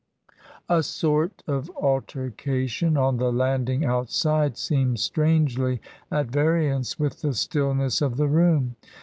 [0.67, 8.01] A sort of altercation on the landing outside seemed strangely at variance with the stillness
[8.01, 8.77] of the room.